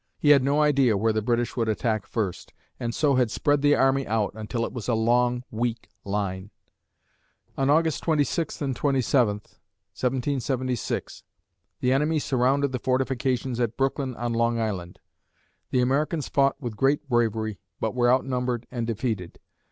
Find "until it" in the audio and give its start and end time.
4.33-4.73